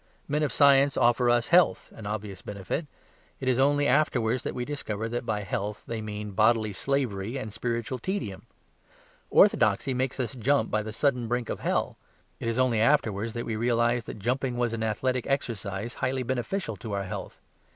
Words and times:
Men 0.27 0.41
of 0.41 0.51
science 0.51 0.97
offer 0.97 1.29
us 1.29 1.49
health, 1.49 1.93
an 1.95 2.07
obvious 2.07 2.41
benefit; 2.41 2.87
it 3.39 3.47
is 3.47 3.59
only 3.59 3.85
afterwards 3.87 4.41
that 4.41 4.55
we 4.55 4.65
discover 4.65 5.07
that 5.07 5.27
by 5.27 5.41
health, 5.41 5.83
they 5.85 6.01
mean 6.01 6.31
bodily 6.31 6.73
slavery 6.73 7.37
and 7.37 7.53
spiritual 7.53 7.99
tedium. 7.99 8.47
Orthodoxy 9.29 9.93
makes 9.93 10.19
us 10.19 10.33
jump 10.33 10.71
by 10.71 10.81
the 10.81 10.91
sudden 10.91 11.27
brink 11.27 11.49
of 11.49 11.59
hell; 11.59 11.97
it 12.39 12.47
is 12.47 12.57
only 12.57 12.81
afterwards 12.81 13.33
that 13.35 13.45
we 13.45 13.55
realise 13.55 14.05
that 14.05 14.17
jumping 14.17 14.57
was 14.57 14.73
an 14.73 14.81
athletic 14.81 15.27
exercise 15.27 15.93
highly 15.93 16.23
beneficial 16.23 16.75
to 16.77 16.93
our 16.93 17.03
health. 17.03 17.39